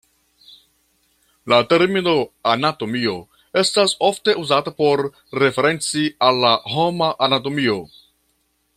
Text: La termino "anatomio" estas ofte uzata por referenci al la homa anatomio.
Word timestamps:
La 1.53 1.59
termino 1.73 2.13
"anatomio" 2.53 3.13
estas 3.63 3.95
ofte 4.09 4.35
uzata 4.47 4.75
por 4.83 5.07
referenci 5.45 6.07
al 6.31 6.45
la 6.47 6.59
homa 6.75 7.15
anatomio. 7.29 7.81